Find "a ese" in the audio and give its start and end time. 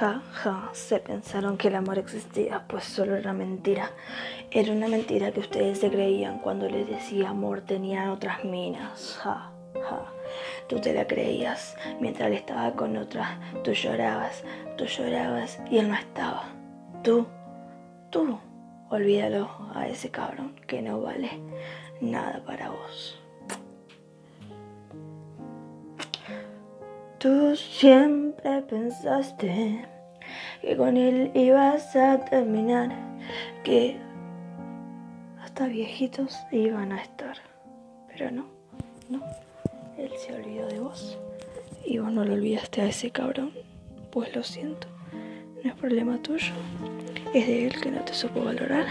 19.76-20.10, 42.82-43.10